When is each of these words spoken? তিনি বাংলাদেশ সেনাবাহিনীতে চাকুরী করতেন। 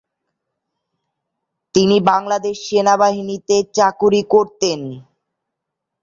তিনি 1.75 1.97
বাংলাদেশ 2.09 2.55
সেনাবাহিনীতে 2.67 3.55
চাকুরী 3.75 4.21
করতেন। 4.33 4.79